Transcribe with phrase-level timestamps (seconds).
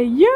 [0.00, 0.28] Yo!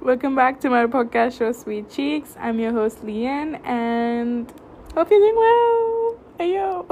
[0.00, 2.36] Welcome back to my podcast show, Sweet Cheeks.
[2.38, 4.48] I'm your host, Leanne, and
[4.94, 6.16] hope you're doing well.
[6.38, 6.86] Hey yo!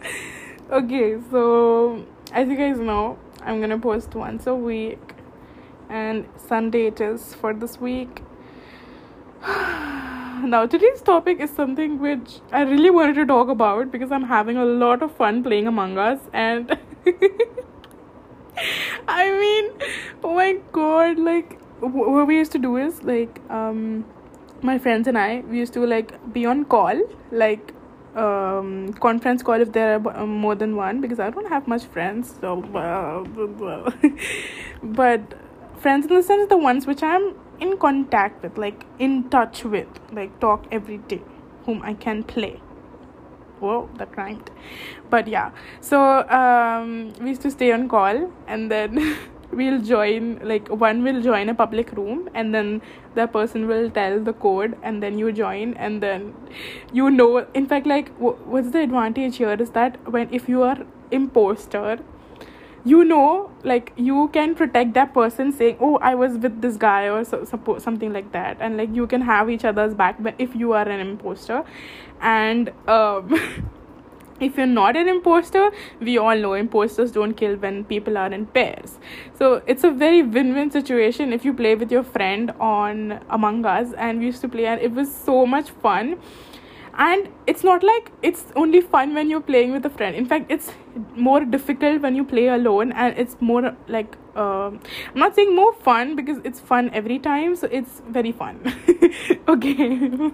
[0.72, 5.14] okay, so as you guys know, I'm gonna post once a week,
[5.88, 8.24] and Sunday it is for this week.
[9.46, 14.56] now, today's topic is something which I really wanted to talk about because I'm having
[14.56, 16.76] a lot of fun playing Among Us, and
[19.08, 19.70] I mean,
[20.24, 24.04] oh my god, like wh- what we used to do is like um
[24.62, 27.72] my friends and I we used to like be on call like
[28.16, 31.84] um conference call if there are um, more than one because I don't have much
[31.84, 32.56] friends so
[34.82, 35.20] but
[35.78, 39.86] friends in the sense the ones which I'm in contact with like in touch with
[40.12, 41.22] like talk every day
[41.64, 42.60] whom I can play
[43.60, 44.50] whoa that rhymed.
[45.10, 49.16] But yeah so um we used to stay on call and then
[49.52, 52.82] we'll join like one will join a public room and then
[53.14, 56.34] the person will tell the code and then you join and then
[56.92, 60.62] you know in fact like w- what's the advantage here is that when if you
[60.62, 60.78] are
[61.10, 61.98] imposter
[62.84, 67.08] you know like you can protect that person saying oh i was with this guy
[67.08, 68.56] or so, suppose something like that.
[68.60, 71.64] And like you can have each other's back but if you are an imposter.
[72.20, 73.34] And um
[74.40, 78.46] if you're not an imposter we all know imposters don't kill when people are in
[78.46, 78.98] pairs.
[79.34, 83.92] So it's a very win-win situation if you play with your friend on among us.
[83.94, 86.20] And we used to play and it was so much fun
[86.98, 90.16] and it's not like it's only fun when you're playing with a friend.
[90.16, 90.72] In fact it's
[91.14, 94.80] more difficult when you play alone and it's more like um
[95.12, 98.60] i'm not saying more fun because it's fun every time so it's very fun.
[99.48, 100.10] Okay.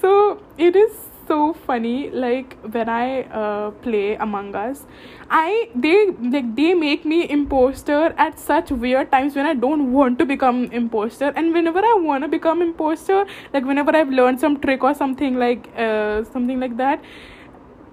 [0.00, 0.92] So it is
[1.26, 4.84] so funny like when i uh, play among us
[5.30, 10.18] i they like they make me imposter at such weird times when i don't want
[10.18, 11.32] to become imposter.
[11.36, 15.38] And whenever i want to become imposter like whenever i've learned some trick or something
[15.38, 17.02] like uh, something like that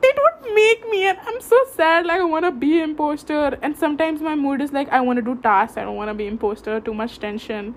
[0.01, 1.05] they don't make me.
[1.07, 3.57] And i'm so sad like i want to be imposter.
[3.61, 5.77] And sometimes my mood is like i want to do tasks.
[5.77, 6.79] I don't want to be imposter.
[6.79, 7.75] Too much tension.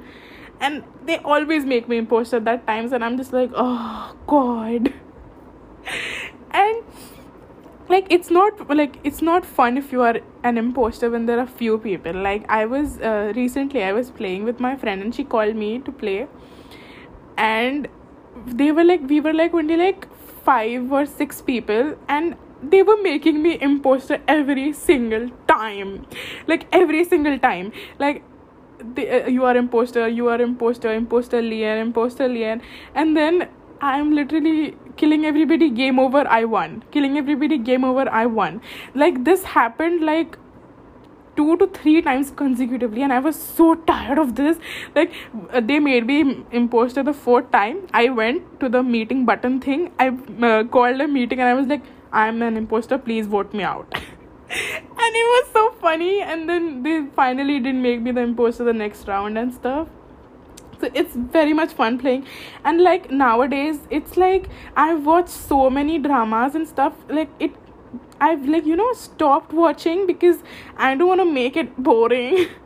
[0.61, 2.93] And they always make me imposter at that times.
[2.93, 4.93] And i'm just like oh god
[6.51, 6.83] and
[7.89, 11.47] like it's not like it's not fun if you are an imposter when there are
[11.47, 12.13] few people.
[12.13, 15.79] Like i was uh, recently i was playing with my friend and she called me
[15.81, 16.27] to play.
[17.37, 17.89] And
[18.47, 20.09] they were like we were like only like
[20.45, 26.07] five or six people and they were making me imposter every single time.
[26.47, 27.73] Like every single time.
[27.99, 28.23] Like
[28.95, 32.61] they, uh, you are imposter you are imposter imposter Leanne imposter Leanne
[32.95, 33.49] and then
[33.81, 36.83] i'm literally killing everybody game over i won.
[36.91, 38.61] Killing everybody game over i won.
[38.95, 40.39] Like this happened like
[41.37, 44.59] two to three times consecutively and i was so tired of this.
[44.95, 45.13] Like
[45.53, 47.87] uh, they made me imposter the fourth time.
[47.93, 49.93] I went to the meeting button thing.
[49.99, 51.83] I uh, called a meeting and i was like
[52.13, 52.99] i'm an imposter.
[52.99, 54.03] Please vote me out.
[55.03, 56.21] And it was so funny.
[56.21, 59.89] And then they finally didn't make me the imposter the next round and stuff
[60.83, 62.27] so it's very much fun playing.
[62.65, 67.55] And like nowadays it's like i've watched so many dramas and stuff like it
[68.21, 70.43] i've like you know stopped watching because
[70.77, 72.47] i don't want to make it boring.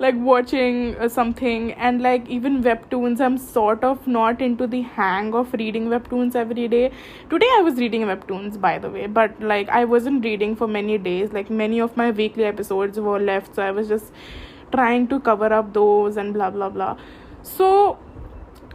[0.00, 5.32] Like watching uh, something and like even webtoons i'm sort of not into the hang
[5.40, 6.90] of reading webtoons every day.
[7.34, 10.98] Today i was reading webtoons by the way but like i wasn't reading for many
[10.98, 11.32] days.
[11.32, 14.12] Like many of my weekly episodes were left so i was just
[14.72, 16.96] trying to cover up those and blah blah blah
[17.42, 17.98] so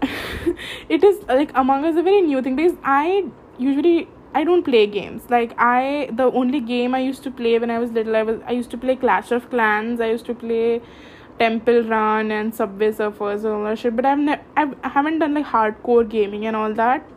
[0.90, 3.26] it is like among us a very new thing because i
[3.58, 5.24] usually i don't play games.
[5.30, 8.42] Like i the only game i used to play when i was little i was
[8.46, 10.02] i used to play clash of clans.
[10.02, 10.82] I used to play
[11.40, 15.20] temple run and subway surfers and all that shit but i've ne- I've, i haven't
[15.20, 17.10] done like hardcore gaming and all that.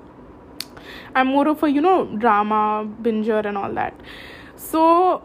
[1.14, 3.94] I'm more of a you know drama binger and all that.
[4.56, 5.22] So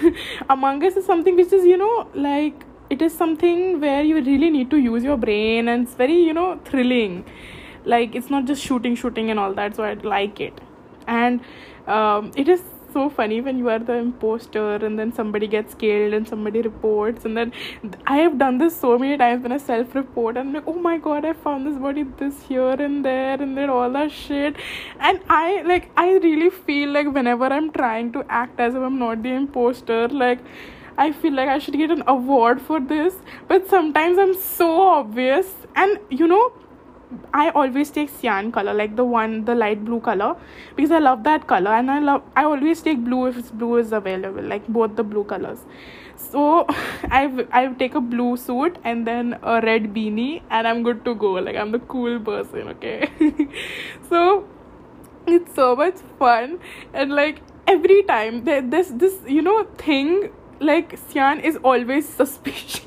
[0.50, 4.50] among us is something which is you know like it is something where you really
[4.50, 7.24] need to use your brain and it's very you know thrilling.
[7.84, 10.60] Like it's not just shooting shooting and all that so i like it.
[11.06, 11.40] And
[11.86, 12.62] um, it is
[12.92, 17.24] so funny when you are the imposter and then somebody gets killed and somebody reports
[17.24, 17.52] and then
[18.06, 20.80] i have done this so many times when i self report and I'm like oh
[20.88, 24.56] my god i found this body this here and there and then all that shit.
[25.00, 28.98] And i like i really feel like whenever i'm trying to act as if i'm
[28.98, 30.40] not the imposter like
[30.98, 33.14] I feel like I should get an award for this,
[33.48, 36.52] but sometimes I'm so obvious, and you know,
[37.34, 40.36] I always take cyan color, like the one, the light blue color,
[40.76, 42.22] because I love that color, and I love.
[42.36, 45.60] I always take blue if blue is available, like both the blue colors.
[46.16, 46.66] So
[47.10, 51.14] I I take a blue suit and then a red beanie, and I'm good to
[51.14, 51.32] go.
[51.32, 53.10] Like I'm the cool person, okay?
[54.08, 54.46] so
[55.26, 56.60] it's so much fun,
[56.92, 60.30] and like every time there, this this you know thing
[60.62, 62.86] like cyan is always suspicious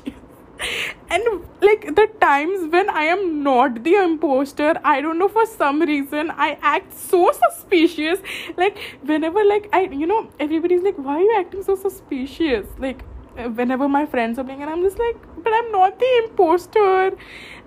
[1.10, 1.24] and
[1.60, 6.30] like the times when i am not the imposter i don't know for some reason
[6.36, 8.18] i act so suspicious
[8.56, 13.04] like whenever like i you know everybody's like why are you acting so suspicious like
[13.38, 17.12] uh, whenever my friends are playing and i'm just like but i'm not the imposter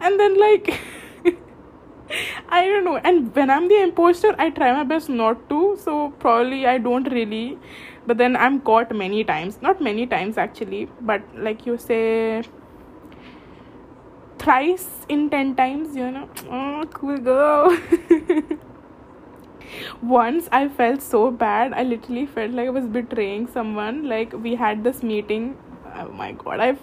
[0.02, 0.80] and then like
[2.50, 2.98] I don't know.
[2.98, 5.78] And when I'm the imposter, I try my best not to.
[5.80, 7.60] So probably I don't really.
[8.10, 9.58] But then I'm caught many times.
[9.62, 10.88] Not many times actually.
[11.00, 12.44] But like you say,
[14.40, 16.28] thrice in 10 times, you know.
[16.50, 17.78] Oh, cool girl.
[20.02, 24.10] Once I felt so bad, I literally felt like I was betraying someone.
[24.10, 25.56] Like we had this meeting.
[25.96, 26.76] Oh my god, I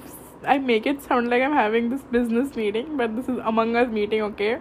[0.54, 3.88] I make it sound like I'm having this business meeting, but this is Among Us
[3.88, 4.58] meeting, okay?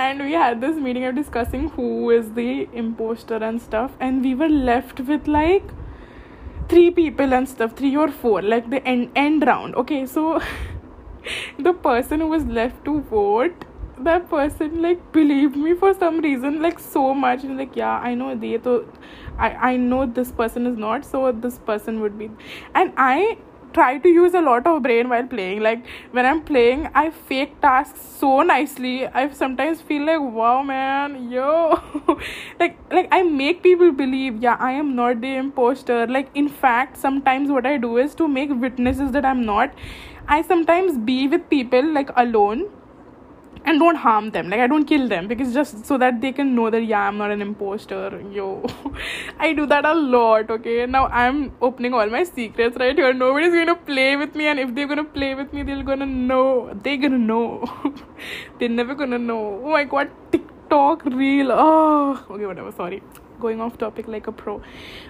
[0.00, 4.34] And we had this meeting of discussing who is the imposter and stuff, and we
[4.34, 5.70] were left with like
[6.68, 9.74] three people and stuff, three or four, like the end end round.
[9.84, 10.42] Okay, so
[11.68, 13.64] the person who was left to vote
[13.98, 17.44] that person like believed me for some reason like so much.
[17.44, 18.76] And like yeah i know they to
[19.38, 22.30] i i know this person is not so this person would be.
[22.74, 23.38] And i
[23.78, 25.60] try to use a lot of brain while playing.
[25.66, 28.94] Like when i'm playing i fake tasks so nicely.
[29.06, 31.80] I sometimes feel like wow man yo.
[32.60, 36.00] Like like i make people believe yeah i am not the imposter.
[36.06, 39.86] Like in fact sometimes what i do is to make witnesses that i'm not.
[40.28, 42.66] I sometimes be with people like alone
[43.66, 44.48] and don't harm them.
[44.48, 47.18] Like I don't kill them because just so that they can know that yeah, I'm
[47.18, 48.22] not an imposter.
[48.32, 48.64] Yo,
[49.38, 50.50] I do that a lot.
[50.56, 53.12] Okay, now I'm opening all my secrets right here.
[53.12, 56.46] Nobody's gonna play with me, and if they're gonna play with me, they're gonna know.
[56.82, 57.92] They're gonna know.
[58.58, 59.42] they're never gonna know.
[59.64, 61.52] Oh my god, TikTok reel.
[61.52, 62.72] Oh, okay, whatever.
[62.72, 63.02] Sorry,
[63.40, 64.60] going off topic like a pro,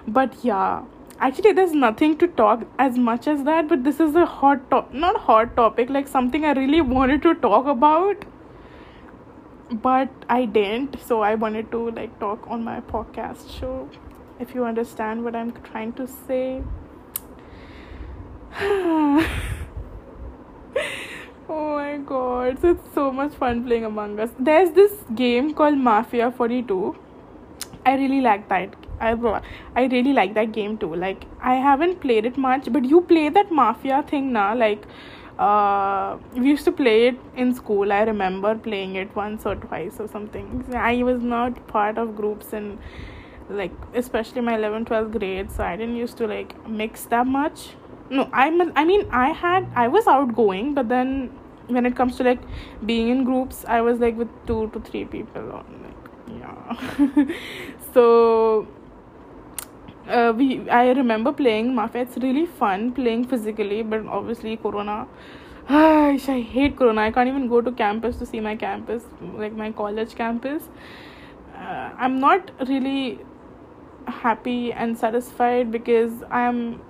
[0.07, 0.85] but yeah
[1.19, 4.93] actually there's nothing to talk as much as that but this is a hot top
[4.93, 8.27] not hot topic like something i really wanted to talk about
[9.71, 13.59] but i didn't so i wanted to like talk on my podcast.
[13.59, 13.89] Show
[14.39, 16.63] if you understand what i'm trying to say.
[21.49, 24.31] Oh my god it's so much fun playing among us.
[24.37, 26.97] There's this game called mafia 42
[27.87, 28.75] i really like that.
[29.01, 29.13] I
[29.77, 30.95] I really like that game too.
[30.95, 34.55] Like I haven't played it much, but you play that mafia thing now.
[34.57, 34.87] Like
[35.39, 37.93] uh, we used to play it in school.
[37.93, 40.65] I remember playing it once or twice or something.
[40.75, 42.79] I was not part of groups and
[43.49, 47.69] like especially my 11th 12th grade so i didn't used to like mix that much
[48.11, 51.31] no i'm i mean i had i was outgoing but then
[51.69, 52.41] when it comes to like
[52.85, 55.97] being in groups i was like with two to three people on like
[56.41, 57.27] yeah
[57.95, 58.67] so
[60.09, 62.03] uh, we I remember playing Mafia.
[62.03, 65.07] It's really fun playing physically, but obviously Corona.
[65.69, 67.01] I hate Corona.
[67.03, 69.05] I can't even go to campus to see my campus,
[69.35, 70.69] like my college campus.
[71.55, 73.21] Uh, I'm not really
[74.07, 76.81] happy and satisfied because I'm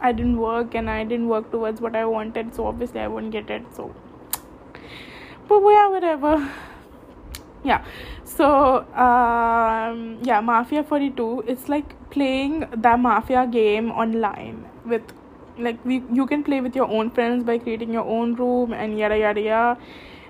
[0.00, 3.32] I didn't work and I didn't work towards what I wanted, so obviously I won't
[3.32, 3.64] get it.
[3.74, 3.92] So,
[5.48, 6.50] but yeah, whatever
[7.64, 7.84] yeah
[8.38, 8.48] so
[9.04, 15.02] um yeah mafia 42 it's like playing the mafia game online with
[15.58, 18.98] like we you can play with your own friends by creating your own room and
[18.98, 19.80] yada yada yada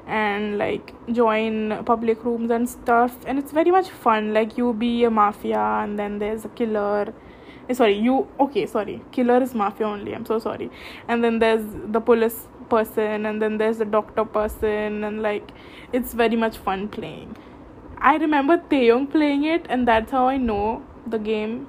[0.06, 3.14] and like join public rooms and stuff.
[3.26, 7.12] And it's very much fun like you be a mafia and then there's a killer.
[7.68, 10.70] Eh, sorry you okay sorry killer is mafia only i'm so sorry.
[11.08, 15.50] And then there's the police person and then there's the doctor person and like
[15.92, 17.36] it's very much fun playing
[18.00, 21.66] i remember Taeyong playing it and that's how i know the game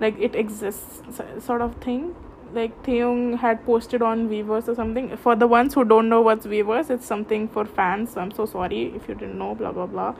[0.00, 1.02] like it exists
[1.44, 2.14] sort of thing
[2.54, 5.16] like Taeyong had posted on Weverse or something.
[5.16, 8.12] For the ones who don't know what's Weverse, it's something for fans.
[8.12, 9.54] So I'm so sorry if you didn't know.
[9.54, 10.14] Blah blah blah.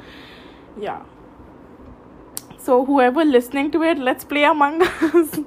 [0.81, 1.03] Yeah.
[2.59, 5.41] So whoever listening to it, let's play Among Us.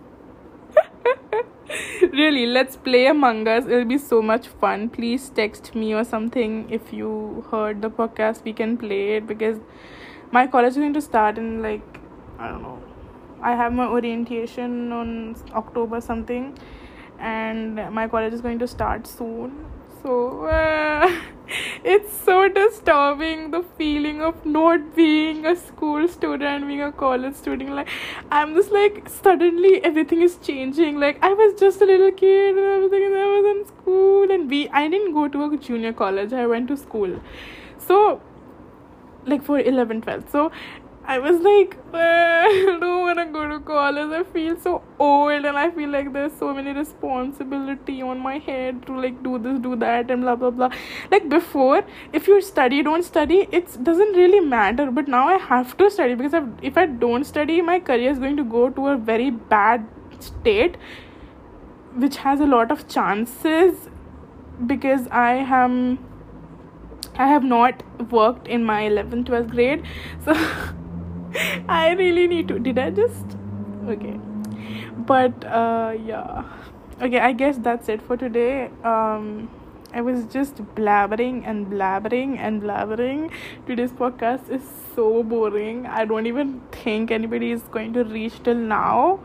[2.13, 3.65] really, let's play Among Us.
[3.65, 4.89] It'll be so much fun.
[4.89, 8.43] Please text me or something if you heard the podcast.
[8.43, 9.59] We can play it because
[10.31, 11.99] my college is going to start in like
[12.39, 12.81] I don't know.
[13.41, 16.57] I have my orientation on October something,
[17.19, 19.65] and my college is going to start soon.
[20.05, 21.11] So uh,
[21.93, 27.71] it's so disturbing the feeling of not being a school student being a college student
[27.79, 27.89] like
[28.39, 30.99] i'm just like suddenly everything is changing.
[30.99, 34.49] Like i was just a little kid and everything and i was in school and
[34.49, 37.19] we i didn't go to a junior college i went to school.
[37.79, 38.21] So
[39.25, 40.51] like for 11 12 so
[41.07, 44.09] I was like, I don't want to go to college.
[44.09, 48.85] I feel so old, and I feel like there's so many responsibility on my head
[48.87, 50.69] to like do this, do that, and blah blah blah.
[51.11, 54.89] Like before, if you study, don't study, it doesn't really matter.
[54.89, 58.37] But now I have to study because if, I don't study, my career is going
[58.37, 59.87] to go to a very bad
[60.19, 60.77] state,
[61.93, 63.89] which has a lot of chances
[64.65, 65.99] because I am.
[67.17, 69.83] I have not worked in my 11th 12th grade
[70.25, 70.33] so
[71.69, 72.59] I really need to.
[72.59, 73.37] Did I just?
[73.87, 74.19] Okay.
[74.97, 76.43] But uh, yeah.
[77.01, 78.69] Okay, I guess that's it for today.
[78.83, 79.49] Um,
[79.93, 83.31] I was just blabbering and blabbering and blabbering.
[83.67, 84.63] Today's podcast is
[84.95, 85.85] so boring.
[85.85, 89.19] I don't even think anybody is going to reach till now.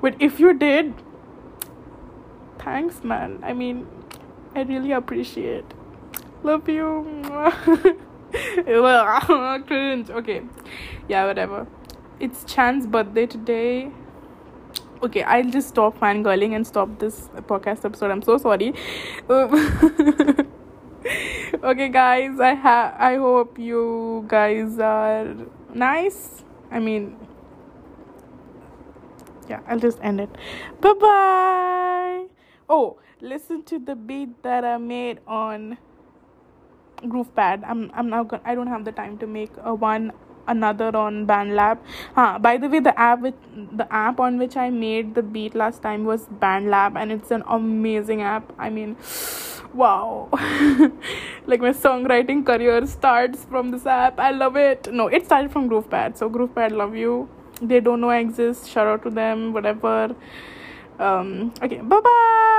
[0.00, 0.94] But if you did,
[2.58, 3.40] thanks, man.
[3.42, 3.86] I mean,
[4.54, 5.64] I really appreciate.
[6.42, 7.96] Love you.
[9.66, 10.10] cringe.
[10.10, 10.42] Okay,
[11.08, 11.66] yeah, whatever.
[12.20, 13.90] It's Chan's birthday today.
[15.02, 18.10] Okay, I'll just stop fangirling and stop this podcast episode.
[18.10, 18.74] I'm so sorry.
[19.28, 19.52] Um,
[21.64, 22.40] okay, guys.
[22.40, 22.94] I have.
[22.98, 25.34] I hope you guys are
[25.74, 26.44] nice.
[26.70, 27.16] I mean,
[29.48, 29.60] yeah.
[29.66, 30.30] I'll just end it.
[30.80, 32.26] Bye bye.
[32.68, 35.78] Oh, listen to the beat that I made on
[37.02, 37.62] GroovePad.
[37.66, 40.12] I'm I'm now I don't have the time to make a one
[40.48, 41.78] another on BandLab.
[42.14, 43.34] Huh, by the way, the app with
[43.76, 47.42] the app on which I made the beat last time was BandLab, and it's an
[47.48, 48.52] amazing app.
[48.58, 48.96] I mean,
[49.74, 50.28] wow,
[51.46, 54.18] like my songwriting career starts from this app.
[54.18, 54.92] I love it.
[54.92, 56.16] No, it started from GroovePad.
[56.16, 57.28] So GroovePad, love you.
[57.60, 58.68] They don't know I exist.
[58.68, 59.52] Shout out to them.
[59.52, 60.14] Whatever.
[60.98, 61.52] Um.
[61.62, 61.78] Okay.
[61.78, 62.55] Bye bye.